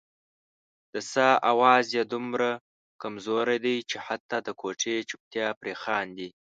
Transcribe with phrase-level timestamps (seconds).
[0.93, 2.49] د ساه اواز یې دومره
[3.01, 6.29] کمزوری دی چې حتا د کوټې چوپتیا پرې خاندي.